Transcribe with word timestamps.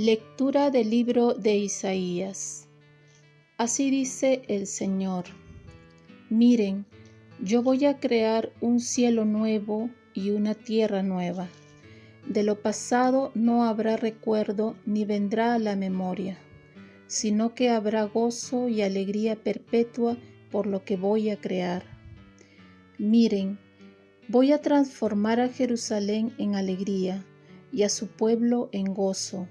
Lectura 0.00 0.70
del 0.70 0.90
libro 0.90 1.34
de 1.34 1.56
Isaías. 1.56 2.68
Así 3.56 3.90
dice 3.90 4.42
el 4.46 4.68
Señor. 4.68 5.24
Miren, 6.30 6.86
yo 7.42 7.64
voy 7.64 7.84
a 7.84 7.98
crear 7.98 8.52
un 8.60 8.78
cielo 8.78 9.24
nuevo 9.24 9.90
y 10.14 10.30
una 10.30 10.54
tierra 10.54 11.02
nueva. 11.02 11.48
De 12.28 12.44
lo 12.44 12.62
pasado 12.62 13.32
no 13.34 13.64
habrá 13.64 13.96
recuerdo 13.96 14.76
ni 14.86 15.04
vendrá 15.04 15.54
a 15.54 15.58
la 15.58 15.74
memoria, 15.74 16.38
sino 17.08 17.56
que 17.56 17.68
habrá 17.68 18.04
gozo 18.04 18.68
y 18.68 18.82
alegría 18.82 19.34
perpetua 19.34 20.16
por 20.52 20.68
lo 20.68 20.84
que 20.84 20.96
voy 20.96 21.30
a 21.30 21.40
crear. 21.40 21.82
Miren, 22.98 23.58
voy 24.28 24.52
a 24.52 24.62
transformar 24.62 25.40
a 25.40 25.48
Jerusalén 25.48 26.32
en 26.38 26.54
alegría 26.54 27.26
y 27.72 27.82
a 27.82 27.88
su 27.88 28.06
pueblo 28.06 28.68
en 28.70 28.94
gozo 28.94 29.48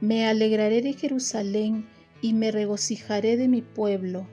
me 0.00 0.26
alegraré 0.26 0.80
de 0.80 0.94
Jerusalén 0.94 1.86
y 2.22 2.32
me 2.32 2.50
regocijaré 2.50 3.36
de 3.36 3.48
mi 3.48 3.60
pueblo, 3.60 4.26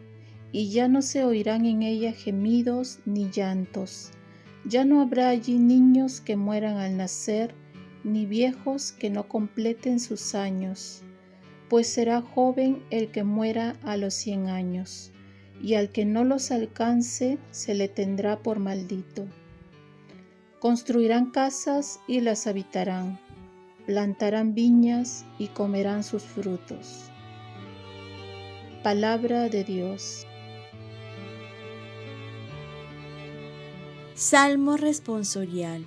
y 0.51 0.69
ya 0.69 0.87
no 0.87 1.01
se 1.01 1.25
oirán 1.25 1.65
en 1.65 1.83
ella 1.83 2.13
gemidos 2.13 2.99
ni 3.05 3.29
llantos. 3.29 4.11
Ya 4.65 4.85
no 4.85 5.01
habrá 5.01 5.29
allí 5.29 5.59
niños 5.59 6.21
que 6.21 6.37
mueran 6.37 6.77
al 6.77 6.95
nacer, 6.95 7.53
ni 8.03 8.25
viejos 8.25 8.93
que 8.93 9.09
no 9.09 9.27
completen 9.27 9.99
sus 9.99 10.35
años, 10.35 11.01
pues 11.69 11.87
será 11.87 12.21
joven 12.21 12.81
el 12.89 13.11
que 13.11 13.23
muera 13.23 13.75
a 13.83 13.97
los 13.97 14.13
cien 14.13 14.47
años, 14.47 15.11
y 15.61 15.73
al 15.73 15.89
que 15.89 16.05
no 16.05 16.23
los 16.23 16.51
alcance 16.51 17.37
se 17.51 17.75
le 17.75 17.89
tendrá 17.89 18.41
por 18.41 18.59
maldito. 18.59 19.25
Construirán 20.59 21.31
casas 21.31 21.99
y 22.07 22.21
las 22.21 22.47
habitarán 22.47 23.19
plantarán 23.87 24.53
viñas 24.53 25.25
y 25.39 25.47
comerán 25.47 26.03
sus 26.03 26.21
frutos. 26.21 27.05
Palabra 28.83 29.47
de 29.47 29.63
Dios. 29.63 30.27
Salmo 34.13 34.75
responsorial. 34.75 35.85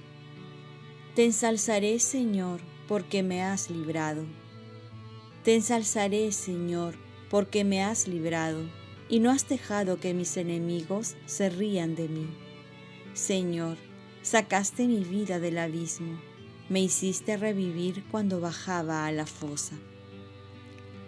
Te 1.15 1.27
ensalzaré, 1.27 1.99
Señor, 1.99 2.63
porque 2.89 3.23
me 3.23 3.43
has 3.43 3.69
librado. 3.69 4.25
Te 5.45 5.55
ensalzaré, 5.55 6.33
Señor, 6.33 6.95
porque 7.29 7.65
me 7.65 7.83
has 7.83 8.09
librado, 8.09 8.63
y 9.11 9.21
no 9.21 9.31
has 9.31 9.47
dejado 9.47 10.01
que 10.01 10.15
mis 10.15 10.39
enemigos 10.39 11.17
se 11.27 11.51
rían 11.51 11.97
de 11.97 12.09
mí. 12.09 12.29
Señor, 13.13 13.77
sacaste 14.23 14.87
mi 14.87 15.05
vida 15.05 15.39
del 15.39 15.59
abismo 15.59 16.30
me 16.71 16.81
hiciste 16.81 17.37
revivir 17.37 18.05
cuando 18.13 18.41
bajaba 18.41 19.05
a 19.05 19.11
la 19.11 19.27
fosa. 19.27 19.75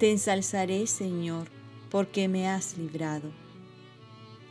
Te 0.01 0.11
ensalzaré, 0.11 0.89
Señor, 0.89 1.47
porque 1.89 2.27
me 2.27 2.49
has 2.49 2.77
librado. 2.77 3.31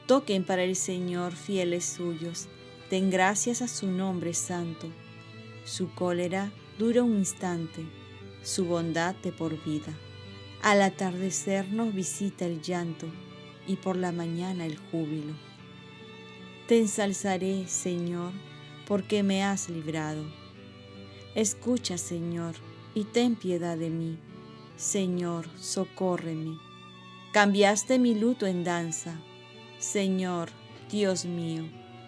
Toquen 0.08 0.46
para 0.46 0.64
el 0.64 0.78
Señor 0.78 1.34
fieles 1.34 1.84
suyos, 1.84 2.48
den 2.90 3.10
gracias 3.10 3.62
a 3.62 3.68
su 3.68 3.88
nombre 3.88 4.34
santo. 4.34 4.88
Su 5.66 5.94
cólera 5.94 6.50
dura 6.80 7.04
un 7.04 7.18
instante, 7.18 7.86
su 8.42 8.64
bondad 8.64 9.14
de 9.16 9.34
por 9.34 9.62
vida. 9.66 9.94
Al 10.62 10.82
atardecer 10.82 11.74
nos 11.74 11.94
visita 11.94 12.46
el 12.46 12.62
llanto 12.62 13.08
y 13.68 13.76
por 13.76 13.98
la 13.98 14.14
mañana 14.14 14.66
el 14.66 14.78
júbilo. 14.78 15.34
Te 16.68 16.80
ensalzaré, 16.80 17.68
Señor, 17.68 18.32
porque 18.88 19.24
me 19.24 19.44
has 19.44 19.68
librado 19.68 20.41
Escucha, 21.36 21.98
Señor, 21.98 22.56
y 22.94 23.06
ten 23.06 23.38
piedad 23.38 23.78
de 23.78 23.90
mí. 23.90 24.20
Señor, 24.76 25.48
socórreme. 25.58 26.58
Cambiaste 27.32 28.00
mi 28.00 28.16
luto 28.16 28.48
en 28.48 28.66
danza. 28.66 29.18
Señor, 29.80 30.50
Dios 30.92 31.24
mío, 31.24 31.64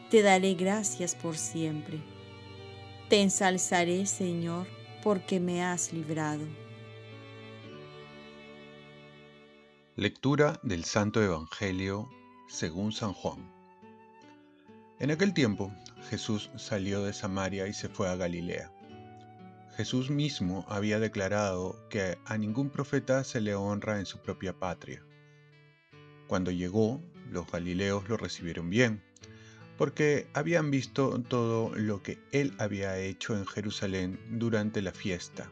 te 0.10 0.22
daré 0.24 0.56
gracias 0.56 1.16
por 1.16 1.38
siempre. 1.38 2.02
Te 3.08 3.22
ensalzaré, 3.22 4.06
Señor, 4.06 4.68
porque 5.02 5.40
me 5.40 5.64
has 5.64 5.94
librado. 5.94 6.46
Lectura 9.96 10.60
del 10.64 10.84
Santo 10.84 11.24
Evangelio 11.24 12.10
según 12.50 12.92
San 12.92 13.14
Juan. 13.14 13.50
En 15.00 15.12
aquel 15.12 15.34
tiempo 15.34 15.72
Jesús 16.10 16.52
salió 16.58 17.06
de 17.06 17.14
Samaria 17.14 17.68
y 17.68 17.74
se 17.74 17.88
fue 17.88 18.10
a 18.10 18.16
Galilea 18.16 18.70
Jesús 19.76 20.12
mismo 20.12 20.66
había 20.70 21.00
declarado 21.00 21.76
que 21.90 22.20
a 22.26 22.38
ningún 22.38 22.70
profeta 22.70 23.24
se 23.24 23.42
le 23.42 23.56
honra 23.56 23.98
en 23.98 24.06
su 24.06 24.20
propia 24.20 24.54
patria. 24.54 25.04
Cuando 26.28 26.52
llegó, 26.52 27.02
los 27.32 27.50
galileos 27.52 28.08
lo 28.08 28.18
recibieron 28.18 28.70
bien, 28.70 29.02
porque 29.78 30.28
habían 30.34 30.70
visto 30.70 31.20
todo 31.28 31.74
lo 31.76 32.04
que 32.04 32.20
él 32.32 32.54
había 32.60 33.00
hecho 33.00 33.36
en 33.36 33.48
Jerusalén 33.48 34.20
durante 34.30 34.84
la 34.84 34.92
fiesta, 34.92 35.50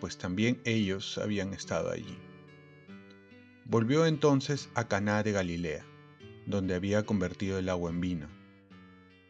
pues 0.00 0.18
también 0.18 0.60
ellos 0.64 1.16
habían 1.16 1.54
estado 1.54 1.90
allí. 1.90 2.18
Volvió 3.64 4.04
entonces 4.04 4.68
a 4.74 4.86
Caná 4.86 5.22
de 5.22 5.32
Galilea, 5.32 5.86
donde 6.44 6.74
había 6.74 7.06
convertido 7.06 7.58
el 7.58 7.70
agua 7.70 7.90
en 7.90 8.00
vino 8.02 8.35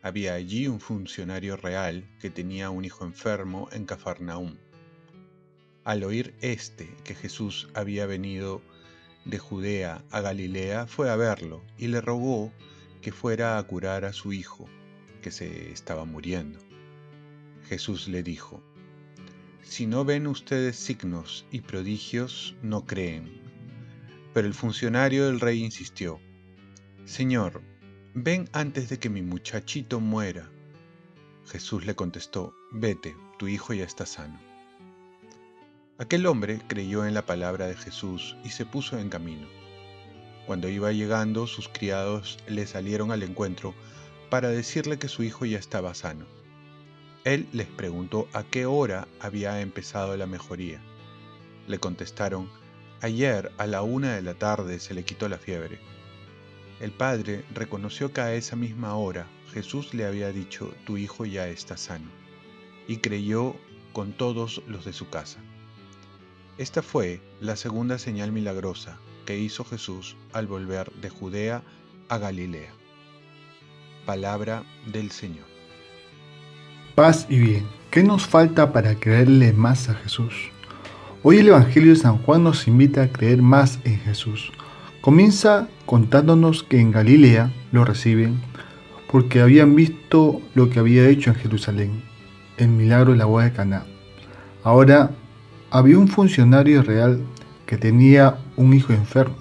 había 0.07 0.35
allí 0.35 0.69
un 0.69 0.79
funcionario 0.79 1.57
real 1.57 2.09
que 2.21 2.31
tenía 2.31 2.71
un 2.71 2.85
hijo 2.85 3.05
enfermo 3.05 3.69
en 3.73 3.87
Cafarnaúm. 3.87 4.57
Al 5.83 6.05
oír 6.05 6.33
éste 6.41 6.95
que 7.03 7.17
Jesús 7.17 7.69
había 7.75 8.07
venido 8.07 8.63
de 9.25 9.41
Judea 9.41 10.05
a 10.13 10.21
Galilea, 10.21 10.87
fue 10.87 11.11
a 11.11 11.17
verlo 11.17 11.65
y 11.77 11.89
le 11.89 12.01
rogó 12.01 12.53
que 13.03 13.11
fuera 13.11 13.59
a 13.59 13.63
curar 13.65 14.05
a 14.05 14.13
su 14.13 14.33
hijo, 14.33 14.69
que 15.23 15.33
se 15.33 15.73
estaba 15.73 16.05
muriendo. 16.05 16.61
Jesús 17.69 18.07
le 18.07 18.23
dijo, 18.23 18.63
Si 19.65 19.89
no 19.89 20.05
ven 20.05 20.29
ustedes 20.29 20.77
signos 20.77 21.47
y 21.51 21.63
prodigios, 21.63 22.55
no 22.63 22.87
creen. 22.87 23.41
Pero 24.33 24.47
el 24.47 24.55
funcionario 24.55 25.27
del 25.27 25.41
rey 25.41 25.65
insistió, 25.65 26.21
Señor, 27.07 27.61
ven 28.19 28.49
antes 28.55 28.89
de 28.89 28.99
que 28.99 29.11
mi 29.11 29.21
muchachito 29.21 30.01
muera. 30.01 30.49
Jesús 31.45 31.85
le 31.85 31.95
contestó, 31.95 32.55
vete, 32.73 33.15
tu 33.39 33.47
hijo 33.47 33.75
ya 33.75 33.85
está 33.85 34.07
sano. 34.07 34.41
Aquel 35.99 36.25
hombre 36.25 36.63
creyó 36.67 37.05
en 37.05 37.13
la 37.13 37.27
palabra 37.27 37.67
de 37.67 37.75
Jesús 37.75 38.35
y 38.43 38.49
se 38.49 38.65
puso 38.65 38.99
en 38.99 39.11
camino. 39.11 39.47
Cuando 40.47 40.71
iba 40.71 40.93
llegando, 40.93 41.47
sus 41.47 41.69
criados 41.69 42.39
le 42.49 42.67
salieron 42.67 43.13
al 43.13 43.23
encuentro 43.23 43.75
para 44.31 44.49
decirle 44.49 44.99
que 44.99 45.09
su 45.09 45.23
hijo 45.23 45.45
ya 45.45 45.59
estaba 45.59 45.93
sano. 45.93 46.25
Él 47.25 47.47
les 47.53 47.67
preguntó 47.67 48.29
a 48.33 48.45
qué 48.45 48.65
hora 48.65 49.09
había 49.21 49.61
empezado 49.61 50.17
la 50.17 50.27
mejoría. 50.27 50.81
Le 51.69 51.79
contestaron, 51.79 52.49
ayer 53.03 53.53
a 53.59 53.67
la 53.67 53.83
una 53.83 54.15
de 54.15 54.23
la 54.23 54.33
tarde 54.33 54.81
se 54.81 54.95
le 54.95 55.05
quitó 55.05 55.29
la 55.29 55.37
fiebre. 55.37 55.96
El 56.79 56.91
padre 56.91 57.43
reconoció 57.55 58.13
que 58.13 58.21
a 58.21 58.35
esa 58.35 58.55
misma 58.55 58.95
hora 58.97 59.27
Jesús 59.53 59.95
le 59.95 60.05
había 60.05 60.31
dicho, 60.31 60.75
tu 60.85 60.99
hijo 60.99 61.25
ya 61.25 61.49
está 61.49 61.79
sano, 61.79 62.11
y 62.87 62.99
creyó 62.99 63.57
con 63.95 64.13
todos 64.13 64.63
los 64.69 64.85
de 64.85 64.93
su 64.93 65.09
casa. 65.09 65.39
Esta 66.59 66.83
fue 66.83 67.23
la 67.41 67.57
segunda 67.57 67.99
señal 67.99 68.31
milagrosa 68.31 68.99
que 69.25 69.39
hizo 69.39 69.65
Jesús 69.65 70.17
al 70.35 70.47
volver 70.47 70.93
de 71.01 71.09
Judea 71.09 71.63
a 72.11 72.19
Galilea. 72.19 72.73
Palabra 74.05 74.63
del 74.93 75.11
Señor. 75.11 75.47
Paz 76.95 77.27
y 77.31 77.39
bien, 77.39 77.67
¿qué 77.91 78.03
nos 78.03 78.27
falta 78.27 78.73
para 78.73 78.97
creerle 78.97 79.55
más 79.55 79.89
a 79.89 79.95
Jesús? 79.95 80.51
Hoy 81.23 81.39
el 81.39 81.49
Evangelio 81.49 81.95
de 81.95 81.99
San 81.99 82.19
Juan 82.19 82.45
nos 82.45 82.69
invita 82.69 83.03
a 83.03 83.09
creer 83.09 83.41
más 83.41 83.79
en 83.85 83.99
Jesús 84.01 84.53
Comienza 85.07 85.69
contándonos 85.85 86.65
que 86.65 86.81
en 86.81 86.91
Galilea 86.91 87.53
lo 87.71 87.85
reciben 87.85 88.41
porque 89.09 89.41
habían 89.41 89.77
visto 89.77 90.41
lo 90.57 90.69
que 90.69 90.81
había 90.81 91.09
hecho 91.09 91.31
en 91.31 91.37
Jerusalén, 91.37 92.03
el 92.57 92.71
milagro 92.71 93.13
de 93.13 93.19
la 93.19 93.23
agua 93.23 93.45
de 93.45 93.53
Caná. 93.53 93.85
Ahora 94.65 95.13
había 95.71 95.97
un 95.97 96.09
funcionario 96.09 96.83
real 96.83 97.23
que 97.67 97.77
tenía 97.77 98.39
un 98.57 98.75
hijo 98.75 98.93
enfermo 98.93 99.37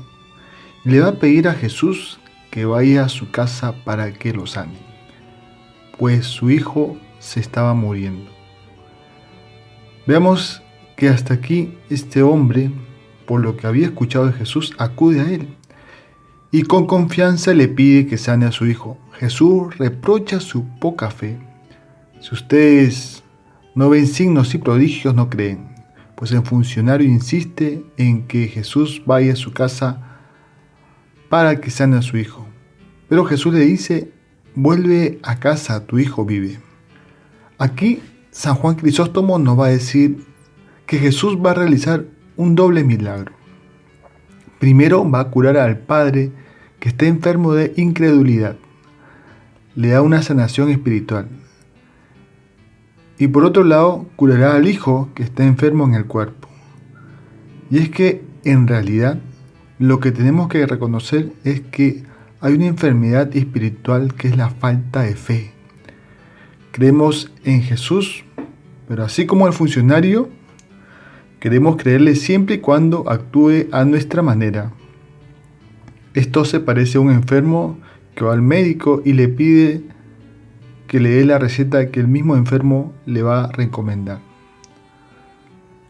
y 0.84 0.90
le 0.90 1.00
va 1.00 1.08
a 1.08 1.16
pedir 1.16 1.48
a 1.48 1.56
Jesús 1.56 2.20
que 2.52 2.66
vaya 2.66 3.04
a 3.04 3.10
su 3.10 3.32
casa 3.32 3.74
para 3.86 4.14
que 4.14 4.34
lo 4.34 4.46
sane, 4.46 4.78
pues 5.98 6.28
su 6.28 6.52
hijo 6.52 6.96
se 7.18 7.40
estaba 7.40 7.74
muriendo. 7.74 8.30
Veamos 10.06 10.62
que 10.96 11.10
hasta 11.10 11.34
aquí 11.34 11.74
este 11.90 12.22
hombre 12.22 12.70
por 13.26 13.42
lo 13.42 13.58
que 13.58 13.68
había 13.68 13.88
escuchado 13.88 14.28
de 14.28 14.34
Jesús, 14.34 14.74
acude 14.78 15.22
a 15.22 15.32
él 15.32 15.56
y 16.56 16.64
con 16.64 16.88
confianza 16.88 17.54
le 17.54 17.68
pide 17.68 18.08
que 18.08 18.18
sane 18.18 18.46
a 18.46 18.52
su 18.54 18.66
hijo. 18.66 18.98
Jesús 19.20 19.78
reprocha 19.78 20.40
su 20.40 20.64
poca 20.80 21.12
fe. 21.12 21.38
Si 22.22 22.34
ustedes 22.34 23.24
no 23.76 23.90
ven 23.90 24.08
signos 24.08 24.56
y 24.56 24.58
prodigios, 24.60 25.14
no 25.14 25.30
creen. 25.30 25.76
pues 26.16 26.32
el 26.32 26.44
funcionario 26.44 27.10
insiste 27.10 27.84
en 27.98 28.26
que 28.26 28.48
Jesús 28.48 29.02
vaya 29.06 29.34
a 29.34 29.36
su 29.36 29.52
casa 29.52 30.18
para 31.28 31.60
que 31.60 31.72
sane 31.72 31.98
a 31.98 32.02
su 32.02 32.16
hijo. 32.16 32.48
Pero 33.10 33.26
Jesús 33.26 33.54
le 33.54 33.66
dice, 33.66 34.14
vuelve 34.56 35.20
a 35.24 35.42
casa, 35.42 35.86
tu 35.86 36.00
hijo 36.00 36.24
vive. 36.24 36.62
Aquí 37.58 38.02
San 38.32 38.56
Juan 38.56 38.76
Crisóstomo 38.76 39.40
nos 39.40 39.60
va 39.60 39.66
a 39.66 39.72
decir 39.72 40.26
que 40.86 41.00
Jesús 41.00 41.36
va 41.36 41.52
a 41.52 41.56
realizar 41.56 42.06
un 42.38 42.56
doble 42.56 42.84
milagro. 42.84 43.32
Primero 44.60 45.10
va 45.10 45.22
a 45.22 45.30
curar 45.30 45.58
al 45.58 45.78
padre 45.78 46.32
que 46.80 46.90
está 46.90 47.06
enfermo 47.06 47.54
de 47.54 47.74
incredulidad. 47.78 48.58
Le 49.76 49.90
da 49.90 50.02
una 50.02 50.22
sanación 50.22 50.70
espiritual. 50.70 51.28
Y 53.18 53.28
por 53.28 53.46
otro 53.46 53.64
lado, 53.64 54.08
curará 54.16 54.56
al 54.56 54.68
hijo 54.68 55.10
que 55.16 55.24
está 55.24 55.46
enfermo 55.46 55.86
en 55.86 55.94
el 55.94 56.06
cuerpo. 56.06 56.48
Y 57.72 57.80
es 57.80 57.90
que, 57.90 58.24
en 58.44 58.68
realidad, 58.68 59.20
lo 59.80 60.00
que 60.00 60.12
tenemos 60.12 60.48
que 60.50 60.66
reconocer 60.66 61.32
es 61.44 61.62
que 61.62 62.04
hay 62.42 62.54
una 62.54 62.68
enfermedad 62.68 63.36
espiritual 63.36 64.14
que 64.14 64.28
es 64.28 64.38
la 64.38 64.50
falta 64.50 65.02
de 65.02 65.16
fe. 65.16 65.52
Creemos 66.72 67.32
en 67.44 67.62
Jesús, 67.62 68.26
pero 68.88 69.04
así 69.04 69.26
como 69.26 69.48
el 69.48 69.54
funcionario, 69.54 70.30
queremos 71.40 71.76
creerle 71.76 72.16
siempre 72.16 72.56
y 72.56 72.60
cuando 72.60 73.10
actúe 73.10 73.68
a 73.72 73.86
nuestra 73.86 74.22
manera. 74.22 74.72
Esto 76.14 76.46
se 76.46 76.60
parece 76.60 76.98
a 76.98 77.02
un 77.02 77.12
enfermo 77.12 77.78
que 78.16 78.24
va 78.24 78.34
al 78.34 78.42
médico 78.42 79.02
y 79.04 79.14
le 79.14 79.28
pide 79.28 79.84
que 80.88 81.00
le 81.00 81.10
dé 81.10 81.26
la 81.26 81.38
receta 81.38 81.92
que 81.92 82.00
el 82.00 82.08
mismo 82.08 82.36
enfermo 82.36 82.94
le 83.06 83.22
va 83.22 83.46
a 83.46 83.52
recomendar. 83.52 84.20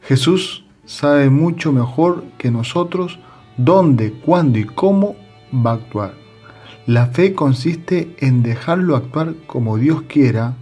Jesús 0.02 0.66
sabe 0.86 1.30
mucho 1.30 1.72
mejor 1.72 2.26
que 2.38 2.52
nosotros 2.52 3.20
dónde, 3.58 4.12
cuándo 4.14 4.60
y 4.60 4.64
cómo 4.64 5.16
va 5.54 5.72
a 5.72 5.76
actuar. 5.76 6.14
La 6.86 7.08
fe 7.08 7.34
consiste 7.34 8.16
en 8.20 8.44
dejarlo 8.44 8.96
actuar 8.96 9.34
como 9.48 9.78
Dios 9.78 10.04
quiera. 10.04 10.56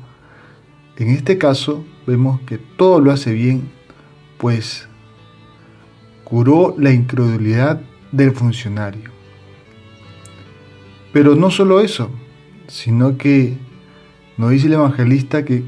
En 0.98 1.10
este 1.10 1.38
caso 1.38 1.84
vemos 2.08 2.40
que 2.42 2.58
todo 2.58 3.02
lo 3.02 3.12
hace 3.12 3.34
bien, 3.34 3.70
pues 4.44 4.90
curó 6.26 6.76
la 6.78 6.92
incredulidad 6.92 7.80
del 8.12 8.34
funcionario. 8.34 9.10
Pero 11.14 11.36
no 11.36 11.50
solo 11.50 11.80
eso, 11.80 12.12
sino 12.68 13.18
que 13.18 13.58
nos 14.36 14.52
dice 14.52 14.68
el 14.68 14.74
evangelista 14.74 15.46
que 15.46 15.64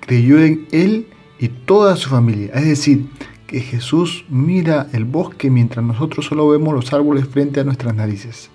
creyó 0.00 0.42
en 0.42 0.66
él 0.72 1.06
y 1.38 1.46
toda 1.46 1.94
su 1.94 2.08
familia. 2.08 2.50
Es 2.52 2.64
decir, 2.64 3.06
que 3.46 3.60
Jesús 3.60 4.24
mira 4.28 4.88
el 4.92 5.04
bosque 5.04 5.48
mientras 5.48 5.86
nosotros 5.86 6.26
solo 6.26 6.48
vemos 6.48 6.74
los 6.74 6.92
árboles 6.92 7.28
frente 7.28 7.60
a 7.60 7.64
nuestras 7.64 7.94
narices. 7.94 8.50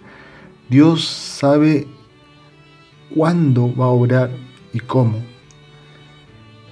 Dios 0.68 1.06
sabe 1.06 1.88
cuándo 3.16 3.74
va 3.74 3.86
a 3.86 3.88
obrar 3.88 4.31
y 4.74 4.81
cómo. 4.81 5.24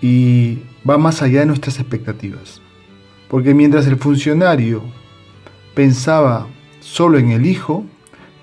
Y 0.02 0.64
va 0.86 0.98
más 0.98 1.22
allá 1.22 1.40
de 1.40 1.46
nuestras 1.46 1.80
expectativas. 1.80 2.63
Porque 3.30 3.54
mientras 3.54 3.88
el 3.88 3.98
funcionario 3.98 4.84
pensaba 5.74 6.48
solo 6.80 7.18
en 7.18 7.32
el 7.32 7.46
Hijo, 7.46 7.86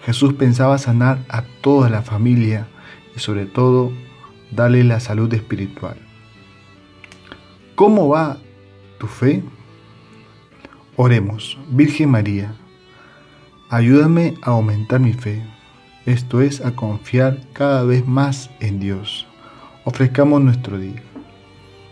Jesús 0.04 0.34
pensaba 0.34 0.78
sanar 0.78 1.18
a 1.28 1.42
toda 1.60 1.90
la 1.90 2.02
familia 2.02 2.66
y 3.14 3.20
sobre 3.20 3.46
todo 3.46 3.92
dale 4.50 4.82
la 4.84 5.00
salud 5.00 5.32
espiritual. 5.34 5.96
¿Cómo 7.74 8.08
va 8.08 8.38
tu 8.98 9.06
fe? 9.06 9.42
Oremos, 10.96 11.58
Virgen 11.70 12.10
María, 12.10 12.54
ayúdame 13.70 14.34
a 14.42 14.50
aumentar 14.50 15.00
mi 15.00 15.14
fe, 15.14 15.42
esto 16.04 16.40
es, 16.40 16.60
a 16.64 16.72
confiar 16.72 17.40
cada 17.52 17.84
vez 17.84 18.06
más 18.06 18.50
en 18.60 18.80
Dios. 18.80 19.26
Ofrezcamos 19.84 20.42
nuestro 20.42 20.78
día. 20.78 21.02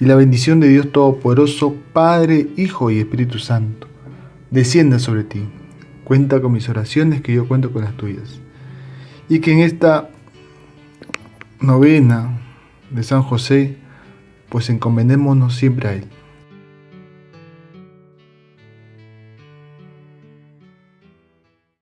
Y 0.00 0.06
la 0.06 0.14
bendición 0.14 0.60
de 0.60 0.68
Dios 0.68 0.92
Todopoderoso, 0.92 1.76
Padre, 1.92 2.48
Hijo 2.56 2.90
y 2.90 2.98
Espíritu 2.98 3.38
Santo, 3.38 3.86
descienda 4.50 4.98
sobre 4.98 5.24
ti. 5.24 5.42
Cuenta 6.04 6.40
con 6.40 6.52
mis 6.52 6.70
oraciones, 6.70 7.20
que 7.20 7.34
yo 7.34 7.46
cuento 7.46 7.70
con 7.70 7.84
las 7.84 7.94
tuyas. 7.98 8.40
Y 9.28 9.40
que 9.40 9.52
en 9.52 9.58
esta 9.60 10.08
novena 11.60 12.40
de 12.90 13.02
San 13.02 13.22
José, 13.22 13.76
pues 14.48 14.70
encomendémonos 14.70 15.54
siempre 15.54 15.88
a 15.88 15.92
Él. 15.92 16.04